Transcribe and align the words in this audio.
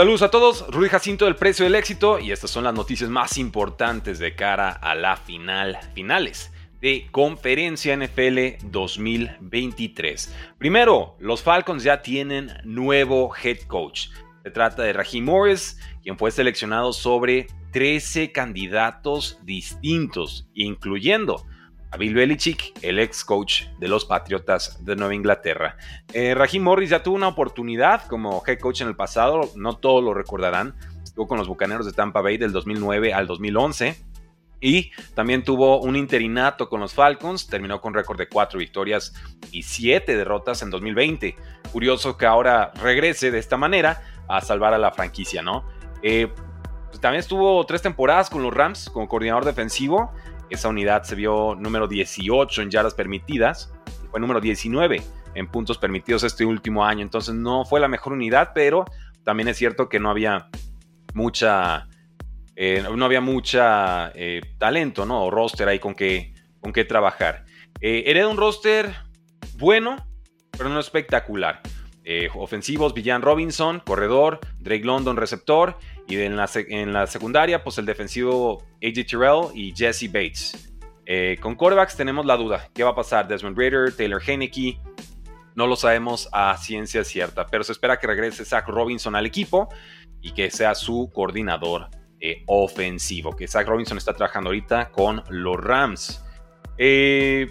Saludos 0.00 0.22
a 0.22 0.30
todos, 0.30 0.66
Rudy 0.68 0.88
Jacinto 0.88 1.26
del 1.26 1.36
Precio 1.36 1.66
del 1.66 1.74
Éxito 1.74 2.18
y 2.18 2.32
estas 2.32 2.50
son 2.50 2.64
las 2.64 2.72
noticias 2.72 3.10
más 3.10 3.36
importantes 3.36 4.18
de 4.18 4.34
cara 4.34 4.70
a 4.70 4.94
la 4.94 5.18
final, 5.18 5.78
finales 5.94 6.50
de 6.80 7.06
Conferencia 7.10 7.94
NFL 7.94 8.64
2023. 8.70 10.34
Primero, 10.56 11.16
los 11.20 11.42
Falcons 11.42 11.82
ya 11.82 12.00
tienen 12.00 12.50
nuevo 12.64 13.30
head 13.44 13.58
coach. 13.66 14.08
Se 14.42 14.50
trata 14.50 14.84
de 14.84 14.94
Raheem 14.94 15.26
Morris, 15.26 15.78
quien 16.02 16.16
fue 16.16 16.30
seleccionado 16.30 16.94
sobre 16.94 17.48
13 17.72 18.32
candidatos 18.32 19.38
distintos, 19.42 20.48
incluyendo 20.54 21.44
a 21.90 21.96
Bill 21.96 22.14
Belichick, 22.14 22.72
el 22.82 22.98
ex 22.98 23.24
coach 23.24 23.64
de 23.78 23.88
los 23.88 24.04
Patriotas 24.04 24.84
de 24.84 24.96
Nueva 24.96 25.14
Inglaterra. 25.14 25.76
Eh, 26.12 26.36
Morris 26.60 26.90
ya 26.90 27.02
tuvo 27.02 27.16
una 27.16 27.28
oportunidad 27.28 28.06
como 28.06 28.42
head 28.46 28.58
coach 28.58 28.80
en 28.80 28.88
el 28.88 28.96
pasado, 28.96 29.50
no 29.56 29.76
todos 29.76 30.02
lo 30.04 30.14
recordarán. 30.14 30.74
Estuvo 31.02 31.26
con 31.26 31.38
los 31.38 31.48
Bucaneros 31.48 31.86
de 31.86 31.92
Tampa 31.92 32.20
Bay 32.20 32.36
del 32.36 32.52
2009 32.52 33.12
al 33.12 33.26
2011. 33.26 33.96
Y 34.62 34.92
también 35.14 35.42
tuvo 35.42 35.80
un 35.80 35.96
interinato 35.96 36.68
con 36.68 36.80
los 36.80 36.92
Falcons, 36.92 37.46
terminó 37.46 37.80
con 37.80 37.94
récord 37.94 38.18
de 38.18 38.28
4 38.28 38.58
victorias 38.58 39.14
y 39.50 39.62
7 39.62 40.16
derrotas 40.16 40.60
en 40.62 40.70
2020. 40.70 41.34
Curioso 41.72 42.16
que 42.18 42.26
ahora 42.26 42.70
regrese 42.74 43.30
de 43.30 43.38
esta 43.38 43.56
manera 43.56 44.02
a 44.28 44.42
salvar 44.42 44.74
a 44.74 44.78
la 44.78 44.92
franquicia, 44.92 45.42
¿no? 45.42 45.64
Eh, 46.02 46.28
pues 46.88 47.00
también 47.00 47.20
estuvo 47.20 47.64
tres 47.64 47.82
temporadas 47.82 48.28
con 48.28 48.42
los 48.42 48.52
Rams 48.52 48.90
como 48.90 49.08
coordinador 49.08 49.44
defensivo 49.44 50.12
esa 50.50 50.68
unidad 50.68 51.04
se 51.04 51.14
vio 51.14 51.54
número 51.54 51.88
18 51.88 52.62
en 52.62 52.70
yardas 52.70 52.94
permitidas 52.94 53.72
fue 54.10 54.20
número 54.20 54.40
19 54.40 55.02
en 55.34 55.46
puntos 55.46 55.78
permitidos 55.78 56.24
este 56.24 56.44
último 56.44 56.84
año. 56.84 57.02
Entonces 57.02 57.34
no 57.34 57.64
fue 57.64 57.80
la 57.80 57.88
mejor 57.88 58.12
unidad, 58.12 58.50
pero 58.54 58.84
también 59.24 59.48
es 59.48 59.56
cierto 59.56 59.88
que 59.88 60.00
no 60.00 60.10
había 60.10 60.48
mucha, 61.14 61.88
eh, 62.56 62.84
no 62.94 63.04
había 63.04 63.20
mucha 63.20 64.10
eh, 64.14 64.40
talento, 64.58 65.06
¿no? 65.06 65.24
O 65.24 65.30
roster 65.30 65.68
ahí 65.68 65.78
con 65.78 65.94
qué, 65.94 66.34
con 66.60 66.72
qué 66.72 66.84
trabajar. 66.84 67.44
Eh, 67.80 68.04
hereda 68.06 68.28
un 68.28 68.36
roster 68.36 68.94
bueno, 69.54 69.96
pero 70.50 70.68
no 70.68 70.80
espectacular. 70.80 71.60
Ofensivos, 72.34 72.94
Villan 72.94 73.22
Robinson, 73.22 73.80
corredor, 73.80 74.40
Drake 74.58 74.84
London, 74.84 75.16
receptor, 75.16 75.76
y 76.10 76.16
en 76.20 76.36
la, 76.36 77.06
secundaria, 77.06 77.62
pues 77.62 77.78
el 77.78 77.86
defensivo 77.86 78.64
AJ 78.82 79.06
Terrell 79.08 79.46
y 79.54 79.72
Jesse 79.74 80.10
Bates. 80.10 80.72
Eh, 81.06 81.38
con 81.40 81.54
quarterbacks 81.54 81.96
tenemos 81.96 82.26
la 82.26 82.36
duda. 82.36 82.68
¿Qué 82.74 82.82
va 82.82 82.90
a 82.90 82.94
pasar? 82.94 83.28
Desmond 83.28 83.56
Raider, 83.56 83.94
Taylor 83.94 84.20
Heineke. 84.24 84.78
No 85.54 85.66
lo 85.66 85.76
sabemos 85.76 86.28
a 86.32 86.56
ciencia 86.56 87.04
cierta, 87.04 87.46
pero 87.46 87.64
se 87.64 87.72
espera 87.72 87.98
que 87.98 88.06
regrese 88.06 88.44
Zach 88.44 88.66
Robinson 88.66 89.14
al 89.14 89.26
equipo 89.26 89.68
y 90.20 90.32
que 90.32 90.50
sea 90.50 90.74
su 90.74 91.10
coordinador 91.12 91.88
eh, 92.20 92.42
ofensivo. 92.46 93.36
Que 93.36 93.46
Zach 93.46 93.66
Robinson 93.66 93.98
está 93.98 94.14
trabajando 94.14 94.50
ahorita 94.50 94.90
con 94.90 95.22
los 95.28 95.56
Rams. 95.56 96.24
Eh, 96.76 97.48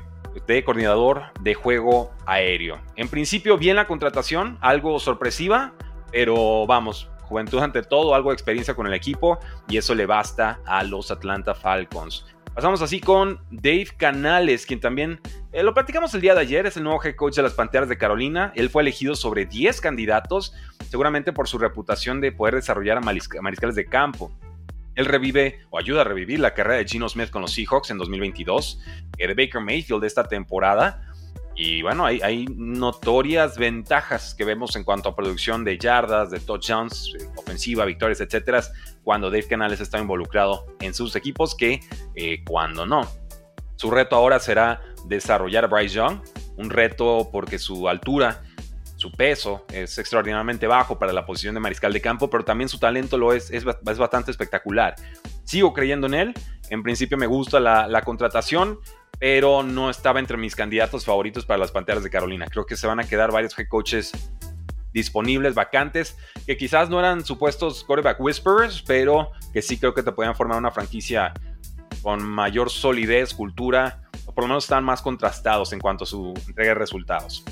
de 0.48 0.64
coordinador 0.64 1.24
de 1.42 1.54
juego 1.54 2.12
aéreo. 2.26 2.80
En 2.96 3.08
principio, 3.08 3.58
bien 3.58 3.76
la 3.76 3.88
contratación, 3.88 4.58
algo 4.62 5.00
sorpresiva, 5.00 5.74
pero 6.12 6.66
vamos, 6.66 7.10
juventud 7.22 7.60
ante 7.60 7.84
todo, 7.84 8.16
algo 8.16 8.30
de 8.30 8.34
experiencia 8.34 8.74
con 8.74 8.88
el 8.88 8.94
equipo 8.94 9.40
y 9.68 9.78
eso 9.78 9.96
le 9.96 10.06
basta 10.06 10.60
a 10.66 10.84
los 10.84 11.12
Atlanta 11.12 11.54
Falcons. 11.54 12.26
Pasamos 12.54 12.82
así 12.82 13.00
con 13.00 13.40
Dave 13.52 13.88
Canales, 13.96 14.66
quien 14.66 14.80
también 14.80 15.22
eh, 15.54 15.64
lo 15.64 15.74
platicamos 15.74 16.14
el 16.14 16.22
día 16.22 16.34
de 16.34 16.42
ayer, 16.42 16.66
es 16.66 16.76
el 16.78 16.84
nuevo 16.84 17.02
head 17.04 17.16
coach 17.16 17.36
de 17.36 17.44
las 17.44 17.54
Panteras 17.54 17.88
de 17.88 17.98
Carolina. 17.98 18.52
Él 18.56 18.70
fue 18.70 18.82
elegido 18.82 19.16
sobre 19.16 19.46
10 19.46 19.80
candidatos, 19.80 20.54
seguramente 20.90 21.32
por 21.32 21.48
su 21.48 21.58
reputación 21.58 22.20
de 22.20 22.32
poder 22.32 22.56
desarrollar 22.56 22.98
a 22.98 23.02
mariscales 23.02 23.76
de 23.76 23.86
campo. 23.86 24.32
Él 25.00 25.06
revive 25.06 25.62
o 25.70 25.80
ayuda 25.80 26.02
a 26.02 26.04
revivir 26.04 26.42
la 26.42 26.54
carrera 26.54 26.80
de 26.80 26.86
Gino 26.86 27.08
Smith 27.08 27.30
con 27.30 27.42
los 27.42 27.54
Seahawks 27.54 27.90
en 27.90 27.98
2022, 27.98 28.82
eh, 29.18 29.28
de 29.28 29.34
Baker 29.34 29.62
Mayfield 29.62 30.02
de 30.02 30.08
esta 30.08 30.26
temporada 30.26 31.10
y 31.56 31.82
bueno, 31.82 32.06
hay, 32.06 32.46
notorias 32.56 33.58
ventajas 33.58 34.34
que 34.34 34.46
vemos 34.46 34.78
en 34.78 34.86
cuanto 34.86 35.10
a 35.10 35.16
producción 35.16 35.66
de 35.66 35.78
yardas, 35.78 36.32
de 36.32 36.40
touchdowns, 36.40 37.16
eh, 37.20 37.28
ofensiva, 37.36 37.84
victorias, 37.84 38.20
etcétera, 38.22 38.62
cuando 39.04 39.30
Dave 39.30 39.48
Canales 39.48 39.80
está 39.80 40.00
involucrado 40.00 40.66
en 40.82 40.94
sus 40.94 41.18
equipos 41.18 41.56
que 41.56 41.82
eh, 42.16 42.44
cuando 42.46 42.86
no. 42.86 43.06
Su 43.76 43.92
reto 43.92 44.18
ahora 44.18 44.40
será 44.40 44.82
desarrollar 45.06 45.66
a 45.66 45.68
Bryce 45.68 45.96
Young, 45.96 46.20
un 46.58 46.70
reto 46.70 47.30
porque 47.32 47.58
su 47.58 47.88
altura, 47.88 48.42
su 49.00 49.14
peso 49.14 49.66
es 49.72 49.98
extraordinariamente 49.98 50.68
bajo 50.68 51.00
para 51.00 51.14
la 51.14 51.26
posición 51.26 51.54
de 51.54 51.62
mariscal 51.62 51.94
de 51.94 52.02
campo, 52.02 52.30
pero 52.30 52.44
también 52.44 52.68
su 52.68 52.80
talento 52.80 53.18
lo 53.18 53.32
es, 53.32 53.50
es, 53.50 53.64
bastante 53.64 54.30
espectacular. 54.30 54.96
Sigo 55.46 55.74
creyendo 55.74 56.08
en 56.08 56.14
él, 56.16 56.34
en 56.70 56.84
principio 56.84 57.18
me 57.18 57.26
gusta 57.26 57.62
la, 57.62 57.88
la 57.88 58.02
contratación, 58.02 58.78
pero 59.18 59.64
no 59.64 59.90
estaba 59.90 60.20
entre 60.20 60.36
mis 60.36 60.54
candidatos 60.54 61.06
favoritos 61.06 61.46
para 61.46 61.60
las 61.60 61.72
Panteras 61.72 62.04
de 62.04 62.10
Carolina. 62.10 62.46
Creo 62.48 62.66
que 62.66 62.76
se 62.76 62.88
van 62.88 63.00
a 63.00 63.06
quedar 63.06 63.32
varios 63.32 63.58
head 63.58 63.70
coaches 63.70 64.12
disponibles, 64.92 65.56
vacantes, 65.56 66.18
que 66.46 66.58
quizás 66.58 66.90
no 66.90 67.00
eran 67.00 67.24
supuestos 67.24 67.86
quarterback 67.86 68.20
whisperers, 68.20 68.82
pero 68.82 69.32
que 69.54 69.62
sí 69.62 69.80
creo 69.80 69.94
que 69.94 70.04
te 70.04 70.12
podían 70.12 70.36
formar 70.36 70.58
una 70.58 70.72
franquicia 70.72 71.34
con 72.02 72.22
mayor 72.22 72.70
solidez, 72.70 73.34
cultura, 73.34 74.02
o 74.26 74.34
por 74.34 74.44
lo 74.44 74.50
menos 74.50 74.66
están 74.66 74.84
más 74.84 75.02
contrastados 75.02 75.72
en 75.72 75.80
cuanto 75.80 76.04
a 76.04 76.08
su 76.08 76.34
entrega 76.48 76.74
de 76.74 76.76
resultados. 76.76 77.46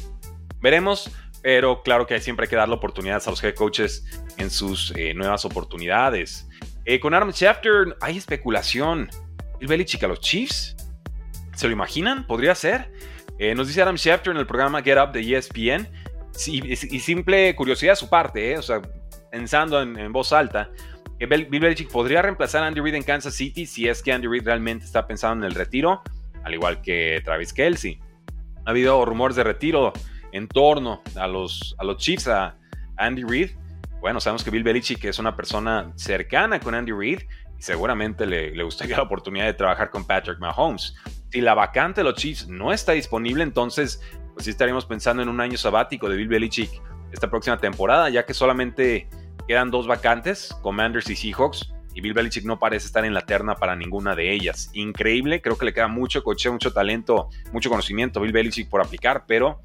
Veremos, 0.60 1.12
pero 1.42 1.82
claro 1.84 2.06
que 2.08 2.20
siempre 2.20 2.46
hay 2.46 2.50
que 2.50 2.56
darle 2.56 2.76
oportunidades 2.76 3.28
a 3.28 3.32
los 3.32 3.44
head 3.44 3.56
coaches 3.56 4.06
en 4.38 4.50
sus 4.50 4.94
eh, 4.96 5.14
nuevas 5.14 5.46
oportunidades. 5.46 6.48
Eh, 6.86 7.00
con 7.00 7.14
Adam 7.14 7.32
Schefter 7.32 7.96
hay 8.02 8.18
especulación. 8.18 9.10
¿El 9.60 9.68
Belichick 9.68 10.04
a 10.04 10.08
los 10.08 10.20
Chiefs? 10.20 10.76
¿Se 11.56 11.68
lo 11.68 11.74
imaginan? 11.74 12.28
¿Podría 12.28 12.54
ser? 12.54 12.92
Eh, 13.40 13.56
nos 13.56 13.68
dice 13.68 13.82
Adam 13.82 13.98
Schefter 13.98 14.32
en 14.32 14.38
el 14.38 14.48
programa 14.48 14.82
Get 14.82 14.98
Up 14.98 15.12
de 15.12 15.22
ESPN. 15.22 15.88
y 16.48 17.00
simple 17.00 17.56
curiosidad 17.56 17.94
de 17.94 17.96
su 17.96 18.10
parte, 18.10 18.58
o 18.58 18.62
sea, 18.62 18.82
pensando 19.32 19.82
en, 19.82 20.12
voz 20.12 20.32
alta, 20.34 20.70
Bill 21.20 21.48
Belichick 21.48 21.92
podría 21.92 22.22
reemplazar 22.22 22.64
a 22.64 22.68
Andy 22.68 22.80
Reid 22.80 22.96
en 22.96 23.04
Kansas 23.04 23.34
City 23.34 23.66
si 23.66 23.88
es 23.88 24.04
que 24.04 24.12
Andy 24.12 24.28
Reid 24.28 24.44
realmente 24.44 24.86
está 24.86 25.08
pensando 25.08 25.46
en 25.46 25.52
el 25.52 25.56
retiro, 25.56 26.02
al 26.44 26.54
igual 26.54 26.82
que 26.82 27.22
Travis 27.26 27.54
Kelsey. 27.54 28.00
Ha 28.66 28.70
habido 28.70 29.04
rumores 29.06 29.36
de 29.36 29.44
retiro 29.44 29.94
en 30.32 30.48
torno 30.48 31.02
a 31.16 31.28
los, 31.28 31.76
a 31.78 31.84
los 31.84 31.98
Chiefs, 31.98 32.28
a 32.28 32.56
Andy 32.98 33.24
Reid. 33.24 33.52
Bueno, 34.00 34.20
sabemos 34.20 34.44
que 34.44 34.52
Bill 34.52 34.64
Belichick 34.64 35.04
es 35.06 35.20
una 35.20 35.36
persona 35.36 35.92
cercana 35.96 36.60
con 36.60 36.76
Andy 36.76 36.92
Reid 36.92 37.22
y 37.58 37.62
seguramente 37.62 38.26
le, 38.26 38.52
le 38.56 38.64
gustaría 38.64 38.98
la 38.98 39.04
oportunidad 39.04 39.46
de 39.46 39.54
trabajar 39.54 39.90
con 39.90 40.06
Patrick 40.06 40.40
Mahomes 40.40 40.94
si 41.32 41.42
la 41.42 41.54
vacante 41.54 42.02
de 42.02 42.06
los 42.06 42.16
Chiefs 42.16 42.48
no 42.48 42.72
está 42.72 42.94
disponible, 42.94 43.44
entonces 43.44 44.02
pues 44.34 44.46
sí 44.46 44.52
estaríamos 44.52 44.86
pensando 44.86 45.24
en 45.24 45.30
un 45.30 45.42
año 45.42 45.58
sabático 45.58 46.10
de 46.10 46.16
Bill 46.16 46.28
Belichick 46.28 46.70
esta 47.12 47.30
próxima 47.30 47.58
temporada, 47.58 48.10
ya 48.10 48.26
que 48.26 48.34
solamente 48.34 49.10
quedan 49.48 49.72
dos 49.72 49.88
vacantes, 49.88 50.56
Commanders 50.62 51.10
y 51.10 51.16
Seahawks, 51.16 51.74
y 51.94 52.02
Bill 52.02 52.14
Belichick 52.14 52.46
no 52.46 52.60
parece 52.60 52.86
estar 52.86 53.06
en 53.06 53.14
la 53.14 53.22
terna 53.22 53.56
para 53.56 53.76
ninguna 53.76 54.16
de 54.16 54.32
ellas. 54.32 54.70
Increíble, 54.74 55.42
creo 55.42 55.58
que 55.58 55.66
le 55.66 55.74
queda 55.74 55.88
mucho 55.88 56.24
coche, 56.24 56.50
mucho 56.52 56.72
talento, 56.72 57.30
mucho 57.52 57.70
conocimiento 57.70 58.20
a 58.20 58.24
Bill 58.24 58.34
Belichick 58.34 58.70
por 58.70 58.82
aplicar, 58.82 59.26
pero 59.28 59.62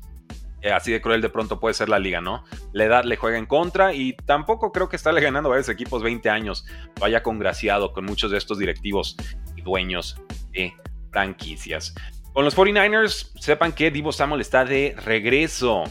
así 0.70 0.92
de 0.92 1.00
cruel 1.00 1.20
de 1.20 1.28
pronto 1.28 1.58
puede 1.58 1.74
ser 1.74 1.88
la 1.88 1.98
liga, 1.98 2.20
¿no? 2.20 2.44
La 2.72 2.84
edad 2.84 3.04
le 3.04 3.16
juega 3.16 3.38
en 3.38 3.46
contra 3.46 3.94
y 3.94 4.12
tampoco 4.12 4.70
creo 4.70 4.88
que 4.88 4.96
estarle 4.96 5.20
ganando 5.20 5.48
a 5.48 5.50
varios 5.50 5.68
equipos 5.68 6.02
20 6.02 6.30
años. 6.30 6.64
Vaya 7.00 7.22
congraciado 7.22 7.92
con 7.92 8.04
muchos 8.04 8.30
de 8.30 8.38
estos 8.38 8.58
directivos 8.58 9.16
y 9.56 9.62
dueños 9.62 10.20
de 10.52 10.72
franquicias. 11.10 11.94
Con 12.32 12.44
los 12.44 12.56
49ers, 12.56 13.32
sepan 13.38 13.72
que 13.72 13.90
Divo 13.90 14.12
Samuel 14.12 14.40
está 14.40 14.64
de 14.64 14.94
regreso. 15.04 15.84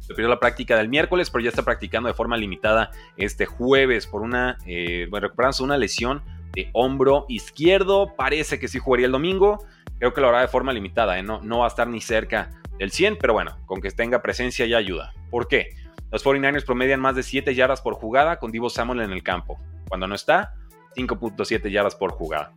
Se 0.00 0.22
la 0.22 0.40
práctica 0.40 0.76
del 0.76 0.88
miércoles, 0.88 1.28
pero 1.30 1.44
ya 1.44 1.50
está 1.50 1.62
practicando 1.62 2.08
de 2.08 2.14
forma 2.14 2.36
limitada 2.36 2.90
este 3.18 3.44
jueves 3.44 4.06
por 4.06 4.22
una, 4.22 4.56
eh, 4.66 5.06
bueno, 5.10 5.26
recuperándose 5.26 5.62
una 5.62 5.76
lesión 5.76 6.22
de 6.52 6.70
hombro 6.72 7.26
izquierdo. 7.28 8.14
Parece 8.16 8.58
que 8.58 8.68
sí 8.68 8.78
jugaría 8.78 9.06
el 9.06 9.12
domingo. 9.12 9.64
Creo 9.98 10.14
que 10.14 10.20
lo 10.20 10.30
hará 10.30 10.40
de 10.40 10.48
forma 10.48 10.72
limitada, 10.72 11.18
¿eh? 11.18 11.22
no, 11.22 11.40
no 11.42 11.58
va 11.58 11.66
a 11.66 11.68
estar 11.68 11.86
ni 11.86 12.00
cerca 12.00 12.50
del 12.78 12.90
100, 12.90 13.18
pero 13.20 13.32
bueno, 13.32 13.56
con 13.66 13.80
que 13.80 13.90
tenga 13.90 14.22
presencia 14.22 14.66
ya 14.66 14.78
ayuda. 14.78 15.12
¿Por 15.30 15.48
qué? 15.48 15.70
Los 16.10 16.24
49ers 16.24 16.64
promedian 16.64 17.00
más 17.00 17.16
de 17.16 17.22
7 17.22 17.54
yardas 17.54 17.80
por 17.80 17.94
jugada 17.94 18.38
con 18.38 18.50
Divo 18.50 18.70
Samuel 18.70 19.00
en 19.00 19.12
el 19.12 19.22
campo. 19.22 19.58
Cuando 19.88 20.06
no 20.06 20.14
está, 20.14 20.54
5.7 20.96 21.70
yardas 21.70 21.94
por 21.94 22.12
jugada 22.12 22.52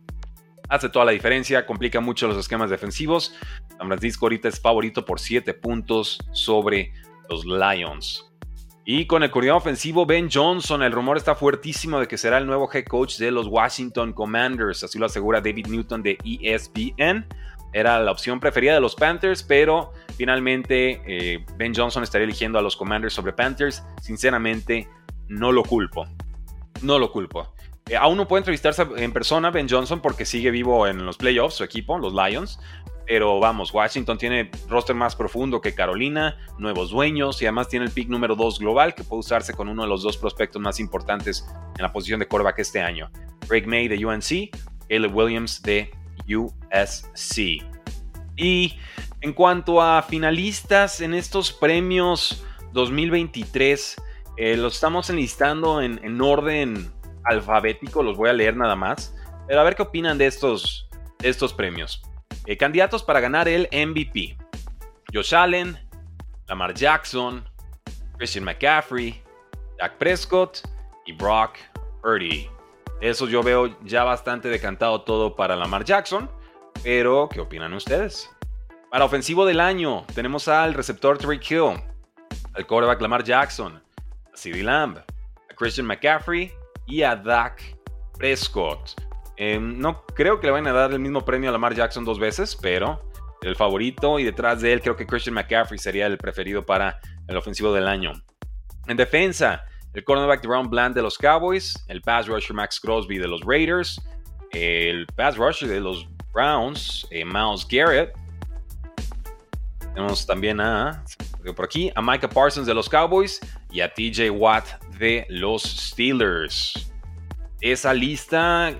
hace 0.72 0.88
toda 0.88 1.04
la 1.04 1.12
diferencia, 1.12 1.66
complica 1.66 2.00
mucho 2.00 2.26
los 2.26 2.38
esquemas 2.38 2.70
defensivos. 2.70 3.34
San 3.76 3.88
Francisco 3.88 4.24
ahorita 4.24 4.48
es 4.48 4.58
favorito 4.58 5.04
por 5.04 5.20
7 5.20 5.52
puntos 5.52 6.18
sobre 6.32 6.92
los 7.28 7.44
Lions. 7.44 8.26
Y 8.84 9.06
con 9.06 9.22
el 9.22 9.30
coordinador 9.30 9.60
ofensivo 9.60 10.06
Ben 10.06 10.28
Johnson, 10.32 10.82
el 10.82 10.90
rumor 10.90 11.18
está 11.18 11.34
fuertísimo 11.34 12.00
de 12.00 12.08
que 12.08 12.16
será 12.16 12.38
el 12.38 12.46
nuevo 12.46 12.70
head 12.72 12.84
coach 12.86 13.18
de 13.18 13.30
los 13.30 13.46
Washington 13.46 14.14
Commanders, 14.14 14.82
así 14.82 14.98
lo 14.98 15.06
asegura 15.06 15.42
David 15.42 15.66
Newton 15.66 16.02
de 16.02 16.16
ESPN. 16.24 17.26
Era 17.72 18.00
la 18.00 18.10
opción 18.12 18.38
preferida 18.40 18.74
de 18.74 18.80
los 18.80 18.94
Panthers, 18.94 19.42
pero 19.42 19.92
finalmente 20.16 21.02
eh, 21.06 21.44
Ben 21.56 21.74
Johnson 21.74 22.02
estaría 22.02 22.24
eligiendo 22.24 22.58
a 22.58 22.62
los 22.62 22.76
Commanders 22.76 23.14
sobre 23.14 23.32
Panthers. 23.32 23.82
Sinceramente, 24.00 24.88
no 25.28 25.52
lo 25.52 25.62
culpo. 25.62 26.06
No 26.82 26.98
lo 26.98 27.10
culpo. 27.10 27.54
Eh, 27.88 27.96
aún 27.96 28.16
no 28.16 28.28
puede 28.28 28.40
entrevistarse 28.40 28.86
en 28.96 29.12
persona 29.12 29.50
Ben 29.50 29.68
Johnson 29.68 30.00
porque 30.00 30.24
sigue 30.24 30.50
vivo 30.50 30.86
en 30.86 31.04
los 31.04 31.16
playoffs, 31.16 31.56
su 31.56 31.64
equipo, 31.64 31.98
los 31.98 32.12
Lions. 32.14 32.60
Pero 33.06 33.40
vamos, 33.40 33.74
Washington 33.74 34.16
tiene 34.16 34.50
roster 34.68 34.94
más 34.94 35.16
profundo 35.16 35.60
que 35.60 35.74
Carolina, 35.74 36.38
nuevos 36.58 36.90
dueños 36.90 37.42
y 37.42 37.46
además 37.46 37.68
tiene 37.68 37.86
el 37.86 37.90
pick 37.90 38.08
número 38.08 38.36
2 38.36 38.60
global 38.60 38.94
que 38.94 39.02
puede 39.02 39.20
usarse 39.20 39.54
con 39.54 39.68
uno 39.68 39.82
de 39.82 39.88
los 39.88 40.02
dos 40.02 40.16
prospectos 40.16 40.62
más 40.62 40.78
importantes 40.78 41.44
en 41.76 41.82
la 41.82 41.92
posición 41.92 42.20
de 42.20 42.28
quarterback 42.28 42.60
este 42.60 42.80
año. 42.80 43.10
Greg 43.48 43.66
May 43.66 43.88
de 43.88 44.06
UNC, 44.06 44.56
Caleb 44.88 45.14
Williams 45.14 45.60
de 45.62 45.90
USC. 46.28 47.62
Y 48.36 48.78
en 49.20 49.32
cuanto 49.32 49.80
a 49.80 50.02
finalistas 50.02 51.00
en 51.00 51.14
estos 51.14 51.52
premios 51.52 52.44
2023, 52.72 53.96
eh, 54.36 54.56
los 54.56 54.74
estamos 54.74 55.10
enlistando 55.10 55.80
en, 55.82 56.20
orden 56.20 56.92
alfabético, 57.24 58.02
los 58.02 58.16
voy 58.16 58.30
a 58.30 58.32
leer 58.32 58.56
nada 58.56 58.74
más, 58.74 59.14
pero 59.46 59.60
a 59.60 59.64
ver 59.64 59.76
qué 59.76 59.82
opinan 59.82 60.18
de 60.18 60.26
estos, 60.26 60.88
estos 61.22 61.52
premios. 61.52 62.02
Eh, 62.46 62.56
candidatos 62.56 63.02
para 63.02 63.20
ganar 63.20 63.48
el 63.48 63.68
MVP. 63.70 64.36
Josh 65.12 65.34
Allen, 65.34 65.78
Lamar 66.48 66.74
Jackson, 66.74 67.44
Christian 68.16 68.44
McCaffrey, 68.44 69.22
Dak 69.78 69.98
Prescott 69.98 70.58
y 71.06 71.12
Brock 71.12 71.58
Purdy. 72.02 72.48
Eso 73.02 73.26
yo 73.26 73.42
veo 73.42 73.76
ya 73.82 74.04
bastante 74.04 74.48
decantado 74.48 75.02
todo 75.02 75.34
para 75.34 75.56
Lamar 75.56 75.84
Jackson, 75.84 76.30
pero 76.84 77.28
¿qué 77.28 77.40
opinan 77.40 77.72
ustedes? 77.72 78.30
Para 78.92 79.04
ofensivo 79.04 79.44
del 79.44 79.58
año 79.58 80.06
tenemos 80.14 80.46
al 80.46 80.72
receptor 80.72 81.18
Tariq 81.18 81.50
Hill, 81.50 81.82
al 82.54 82.64
quarterback 82.64 83.00
Lamar 83.00 83.24
Jackson, 83.24 83.82
a 84.32 84.36
CeeDee 84.36 84.62
Lamb, 84.62 84.98
a 84.98 85.54
Christian 85.56 85.84
McCaffrey 85.84 86.52
y 86.86 87.02
a 87.02 87.16
Dak 87.16 87.60
Prescott. 88.16 88.92
Em, 89.36 89.80
no 89.80 90.06
creo 90.06 90.38
que 90.38 90.46
le 90.46 90.52
vayan 90.52 90.68
a 90.68 90.72
dar 90.72 90.92
el 90.92 91.00
mismo 91.00 91.24
premio 91.24 91.48
a 91.48 91.52
Lamar 91.52 91.74
Jackson 91.74 92.04
dos 92.04 92.20
veces, 92.20 92.54
pero 92.54 93.02
el 93.42 93.56
favorito 93.56 94.20
y 94.20 94.24
detrás 94.24 94.60
de 94.60 94.74
él 94.74 94.80
creo 94.80 94.94
que 94.94 95.08
Christian 95.08 95.34
McCaffrey 95.34 95.80
sería 95.80 96.06
el 96.06 96.18
preferido 96.18 96.64
para 96.64 97.00
el 97.26 97.36
ofensivo 97.36 97.74
del 97.74 97.88
año. 97.88 98.12
En 98.86 98.96
defensa, 98.96 99.64
el 99.94 100.04
cornerback 100.04 100.44
Ron 100.44 100.70
Bland 100.70 100.94
de 100.94 101.02
los 101.02 101.18
Cowboys, 101.18 101.74
el 101.88 102.00
pass 102.02 102.26
rusher 102.26 102.54
Max 102.54 102.80
Crosby 102.80 103.18
de 103.18 103.28
los 103.28 103.42
Raiders, 103.42 104.00
el 104.52 105.06
pass 105.16 105.36
rusher 105.36 105.68
de 105.68 105.80
los 105.80 106.06
Browns, 106.32 107.06
eh, 107.10 107.24
Miles 107.24 107.66
Garrett. 107.68 108.14
Tenemos 109.94 110.26
también 110.26 110.60
a, 110.60 111.04
por 111.54 111.66
aquí, 111.66 111.92
a 111.94 112.00
Micah 112.00 112.28
Parsons 112.28 112.66
de 112.66 112.74
los 112.74 112.88
Cowboys 112.88 113.40
y 113.70 113.80
a 113.80 113.92
TJ 113.92 114.30
Watt 114.30 114.82
de 114.98 115.26
los 115.28 115.62
Steelers. 115.62 116.90
Esa 117.60 117.92
lista 117.92 118.74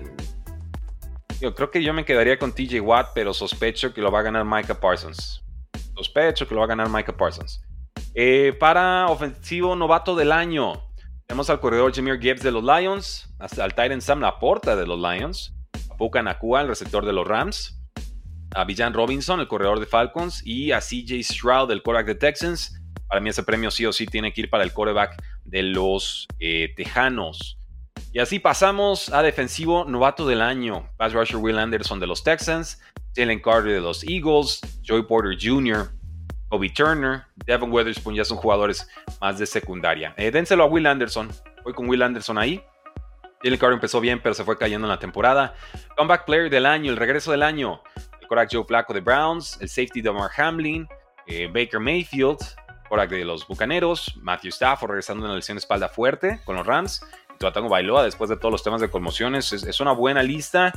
yo 1.43 1.53
creo 1.53 1.69
que 1.69 1.83
yo 1.83 1.93
me 1.93 2.05
quedaría 2.05 2.39
con 2.39 2.53
TJ 2.53 2.79
Watt, 2.79 3.09
pero 3.13 3.33
sospecho 3.33 3.93
que 3.93 4.01
lo 4.01 4.09
va 4.09 4.19
a 4.19 4.21
ganar 4.23 4.45
Micah 4.45 4.79
Parsons. 4.79 5.43
Sospecho 5.93 6.47
que 6.47 6.55
lo 6.55 6.61
va 6.61 6.65
a 6.65 6.69
ganar 6.69 6.89
Micah 6.89 7.15
Parsons. 7.15 7.61
Eh, 8.15 8.55
para 8.57 9.07
ofensivo 9.09 9.75
novato 9.75 10.15
del 10.15 10.31
año, 10.31 10.82
tenemos 11.27 11.49
al 11.49 11.59
corredor 11.59 11.93
Jameer 11.93 12.19
Gibbs 12.19 12.43
de 12.43 12.51
los 12.51 12.63
Lions, 12.63 13.33
hasta 13.39 13.63
al 13.63 13.73
Titan 13.73 14.01
Sam 14.01 14.19
Laporta 14.19 14.75
de 14.75 14.85
los 14.85 14.99
Lions, 14.99 15.53
a 15.89 15.95
Puka 15.95 16.21
Nakua, 16.21 16.61
el 16.61 16.67
receptor 16.67 17.05
de 17.05 17.13
los 17.13 17.27
Rams, 17.27 17.79
a 18.55 18.65
Villan 18.65 18.93
Robinson, 18.93 19.39
el 19.39 19.47
corredor 19.47 19.79
de 19.79 19.85
Falcons, 19.85 20.45
y 20.45 20.71
a 20.71 20.79
CJ 20.79 21.23
Stroud, 21.23 21.71
el 21.71 21.81
quarterback 21.81 22.07
de 22.07 22.15
Texans. 22.15 22.79
Para 23.07 23.21
mí 23.21 23.29
ese 23.29 23.43
premio 23.43 23.71
sí 23.71 23.85
o 23.85 23.93
sí 23.93 24.05
tiene 24.05 24.33
que 24.33 24.41
ir 24.41 24.49
para 24.49 24.63
el 24.63 24.73
quarterback 24.73 25.21
de 25.43 25.63
los 25.63 26.27
eh, 26.39 26.73
Tejanos. 26.75 27.57
Y 28.11 28.19
así 28.19 28.39
pasamos 28.39 29.09
a 29.09 29.23
defensivo 29.23 29.85
novato 29.85 30.27
del 30.27 30.41
año. 30.41 30.89
Pass 30.97 31.13
rusher 31.13 31.37
Will 31.37 31.57
Anderson 31.57 31.99
de 31.99 32.07
los 32.07 32.23
Texans, 32.23 32.79
Jalen 33.15 33.41
Carter 33.41 33.73
de 33.73 33.81
los 33.81 34.03
Eagles, 34.03 34.61
Joey 34.85 35.03
Porter 35.03 35.37
Jr., 35.39 35.89
Kobe 36.53 36.69
Turner, 36.69 37.23
Devon 37.47 37.71
Weatherspoon 37.71 38.13
ya 38.13 38.23
son 38.23 38.37
jugadores 38.37 38.87
más 39.19 39.39
de 39.39 39.47
secundaria. 39.47 40.13
Eh, 40.17 40.29
dénselo 40.29 40.65
a 40.65 40.67
Will 40.67 40.85
Anderson. 40.85 41.31
Voy 41.63 41.73
con 41.73 41.89
Will 41.89 42.03
Anderson 42.03 42.37
ahí. 42.37 42.63
Jalen 43.41 43.57
Carter 43.57 43.73
empezó 43.73 43.99
bien, 43.99 44.19
pero 44.21 44.35
se 44.35 44.43
fue 44.43 44.55
cayendo 44.55 44.85
en 44.85 44.91
la 44.91 44.99
temporada. 44.99 45.55
Comeback 45.97 46.25
Player 46.25 46.51
del 46.51 46.67
año, 46.67 46.91
el 46.91 46.97
regreso 46.97 47.31
del 47.31 47.41
año. 47.41 47.81
El 48.21 48.27
Korak 48.27 48.49
Joe 48.51 48.63
Flaco 48.65 48.93
de 48.93 49.01
Browns, 49.01 49.57
el 49.61 49.67
safety 49.67 50.01
de 50.01 50.11
Mark 50.11 50.33
Hamlin, 50.37 50.87
eh, 51.25 51.47
Baker 51.47 51.79
Mayfield, 51.79 52.37
Korak 52.87 53.09
de 53.09 53.25
los 53.25 53.47
Bucaneros, 53.47 54.15
Matthew 54.21 54.49
Stafford 54.49 54.91
regresando 54.91 55.25
en 55.25 55.31
la 55.31 55.37
lesión 55.37 55.55
de 55.55 55.59
espalda 55.59 55.89
fuerte 55.89 56.39
con 56.45 56.55
los 56.55 56.67
Rams, 56.67 57.03
Tuatango 57.39 57.67
Bailoa 57.67 58.03
después 58.03 58.29
de 58.29 58.37
todos 58.37 58.51
los 58.51 58.63
temas 58.63 58.79
de 58.79 58.91
conmociones. 58.91 59.51
Es, 59.53 59.79
una 59.79 59.93
buena 59.93 60.21
lista, 60.21 60.71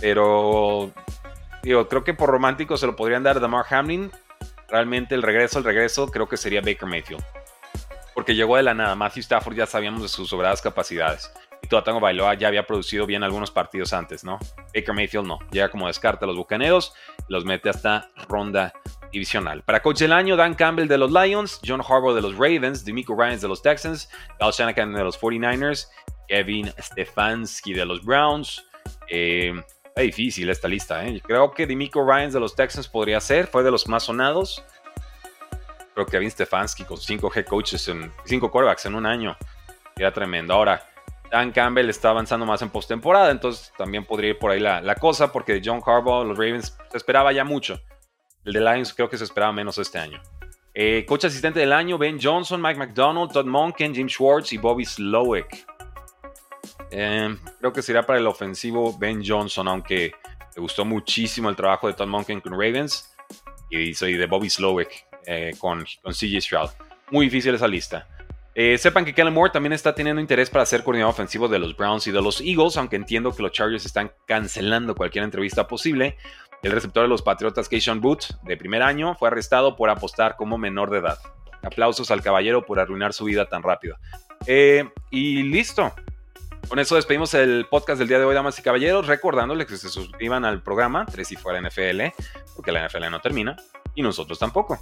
pero 0.00 0.90
digo, 1.62 1.88
creo 1.88 2.04
que 2.04 2.14
por 2.14 2.30
romántico 2.30 2.78
se 2.78 2.86
lo 2.86 2.96
podrían 2.96 3.22
dar 3.22 3.36
a 3.36 3.40
Damar 3.40 3.66
Hamlin. 3.68 4.10
Realmente 4.70 5.14
el 5.14 5.22
regreso, 5.22 5.58
el 5.58 5.64
regreso, 5.64 6.10
creo 6.10 6.28
que 6.28 6.36
sería 6.36 6.60
Baker 6.60 6.88
Mayfield. 6.88 7.24
Porque 8.14 8.34
llegó 8.34 8.56
de 8.56 8.62
la 8.62 8.74
nada. 8.74 8.94
Matthew 8.94 9.20
Stafford 9.22 9.56
ya 9.56 9.66
sabíamos 9.66 10.02
de 10.02 10.08
sus 10.08 10.28
sobradas 10.28 10.60
capacidades. 10.60 11.32
Y 11.62 11.68
Tuatango 11.68 12.00
Bailoa 12.00 12.34
ya 12.34 12.48
había 12.48 12.66
producido 12.66 13.06
bien 13.06 13.22
algunos 13.22 13.50
partidos 13.50 13.92
antes, 13.92 14.24
¿no? 14.24 14.38
Baker 14.74 14.94
Mayfield 14.94 15.26
no. 15.26 15.38
Llega 15.50 15.70
como 15.70 15.86
descarta 15.86 16.24
a 16.24 16.28
los 16.28 16.36
bucaneros 16.36 16.94
y 17.28 17.32
los 17.32 17.44
mete 17.44 17.68
hasta 17.68 18.10
ronda 18.28 18.72
divisional. 19.12 19.62
Para 19.62 19.82
coach 19.82 19.98
del 19.98 20.12
año, 20.12 20.36
Dan 20.36 20.54
Campbell 20.54 20.88
de 20.88 20.98
los 20.98 21.10
Lions, 21.10 21.60
John 21.66 21.80
Harbaugh 21.80 22.14
de 22.14 22.22
los 22.22 22.34
Ravens, 22.34 22.84
Demico 22.84 23.14
Ryans 23.14 23.42
de 23.42 23.48
los 23.48 23.62
Texans, 23.62 24.08
Kyle 24.38 24.52
Shanahan 24.52 24.94
de 24.94 25.04
los 25.04 25.20
49ers, 25.20 25.88
Kevin 26.28 26.72
Stefanski 26.78 27.74
de 27.74 27.84
los 27.84 28.02
Browns. 28.04 28.64
Eh, 29.08 29.52
es 29.96 30.04
difícil 30.04 30.48
esta 30.50 30.68
lista, 30.68 31.06
¿eh? 31.06 31.20
Creo 31.24 31.52
que 31.52 31.66
Demico 31.66 32.04
Ryans 32.04 32.32
de 32.32 32.40
los 32.40 32.54
Texans 32.54 32.88
podría 32.88 33.20
ser, 33.20 33.46
fue 33.46 33.62
de 33.62 33.70
los 33.70 33.88
más 33.88 34.04
sonados. 34.04 34.64
Creo 35.94 36.06
que 36.06 36.12
Kevin 36.12 36.30
Stefanski 36.30 36.84
con 36.84 36.96
5 36.96 37.32
head 37.34 37.46
coaches, 37.46 37.88
en 37.88 38.12
5 38.24 38.50
quarterbacks 38.50 38.86
en 38.86 38.94
un 38.94 39.06
año. 39.06 39.36
Era 39.96 40.12
tremendo. 40.12 40.54
Ahora, 40.54 40.82
Dan 41.30 41.52
Campbell 41.52 41.88
está 41.88 42.10
avanzando 42.10 42.46
más 42.46 42.62
en 42.62 42.70
postemporada, 42.70 43.30
entonces 43.30 43.72
también 43.76 44.04
podría 44.04 44.30
ir 44.30 44.38
por 44.38 44.50
ahí 44.50 44.60
la, 44.60 44.80
la 44.80 44.94
cosa, 44.94 45.32
porque 45.32 45.60
John 45.64 45.82
Harbaugh, 45.84 46.24
los 46.24 46.38
Ravens, 46.38 46.76
se 46.90 46.96
esperaba 46.96 47.32
ya 47.32 47.44
mucho. 47.44 47.80
El 48.44 48.54
de 48.54 48.60
Lions 48.60 48.94
creo 48.94 49.08
que 49.08 49.18
se 49.18 49.24
esperaba 49.24 49.52
menos 49.52 49.76
este 49.78 49.98
año. 49.98 50.20
Eh, 50.72 51.04
coach 51.06 51.24
asistente 51.24 51.60
del 51.60 51.72
año, 51.72 51.98
Ben 51.98 52.18
Johnson, 52.20 52.62
Mike 52.62 52.78
McDonald, 52.78 53.32
Todd 53.32 53.44
Monken, 53.44 53.94
Jim 53.94 54.08
Schwartz 54.08 54.52
y 54.52 54.58
Bobby 54.58 54.84
Slowick. 54.84 55.66
Eh, 56.90 57.36
creo 57.58 57.72
que 57.72 57.82
sería 57.82 58.02
para 58.02 58.18
el 58.18 58.26
ofensivo 58.26 58.96
Ben 58.98 59.22
Johnson, 59.24 59.68
aunque 59.68 60.12
me 60.56 60.62
gustó 60.62 60.84
muchísimo 60.84 61.48
el 61.48 61.56
trabajo 61.56 61.86
de 61.86 61.94
Todd 61.94 62.08
Monken 62.08 62.40
con 62.40 62.52
Ravens 62.52 63.14
y 63.70 63.94
soy 63.94 64.14
de 64.14 64.26
Bobby 64.26 64.50
Slowick 64.50 65.06
eh, 65.26 65.54
con, 65.58 65.84
con 66.02 66.12
CJ 66.12 66.40
Stroud. 66.40 66.70
Muy 67.10 67.26
difícil 67.26 67.54
esa 67.54 67.68
lista. 67.68 68.06
sepan 68.54 69.04
que 69.04 69.14
Kellen 69.14 69.34
Moore 69.34 69.52
también 69.52 69.72
está 69.72 69.94
teniendo 69.94 70.20
interés 70.20 70.50
para 70.50 70.66
ser 70.66 70.82
coordinador 70.82 71.12
ofensivo 71.12 71.48
de 71.48 71.58
los 71.58 71.76
Browns 71.76 72.06
y 72.06 72.12
de 72.12 72.22
los 72.22 72.40
Eagles, 72.40 72.76
aunque 72.76 72.96
entiendo 72.96 73.32
que 73.32 73.42
los 73.42 73.52
Chargers 73.52 73.86
están 73.86 74.12
cancelando 74.26 74.94
cualquier 74.94 75.24
entrevista 75.24 75.66
posible. 75.66 76.16
El 76.62 76.72
receptor 76.72 77.04
de 77.04 77.08
los 77.08 77.22
Patriotas, 77.22 77.68
Keishon 77.68 78.00
Booth, 78.00 78.34
de 78.42 78.56
primer 78.56 78.82
año, 78.82 79.14
fue 79.14 79.28
arrestado 79.28 79.76
por 79.76 79.88
apostar 79.88 80.36
como 80.36 80.58
menor 80.58 80.90
de 80.90 80.98
edad. 80.98 81.18
Aplausos 81.62 82.10
al 82.10 82.22
caballero 82.22 82.66
por 82.66 82.78
arruinar 82.80 83.14
su 83.14 83.24
vida 83.24 83.48
tan 83.48 83.62
rápido. 83.62 83.96
Eh, 84.46 84.88
y 85.10 85.42
listo. 85.42 85.92
Con 86.70 86.78
eso 86.78 86.94
despedimos 86.94 87.34
el 87.34 87.66
podcast 87.68 87.98
del 87.98 88.06
día 88.06 88.20
de 88.20 88.24
hoy, 88.24 88.32
damas 88.32 88.56
y 88.60 88.62
caballeros, 88.62 89.08
recordándoles 89.08 89.66
que 89.66 89.76
se 89.76 89.88
suscriban 89.88 90.44
al 90.44 90.62
programa 90.62 91.04
3 91.04 91.32
y 91.32 91.34
fuera 91.34 91.60
NFL, 91.60 92.00
porque 92.54 92.70
la 92.70 92.86
NFL 92.86 93.10
no 93.10 93.18
termina 93.18 93.56
y 93.96 94.02
nosotros 94.02 94.38
tampoco. 94.38 94.78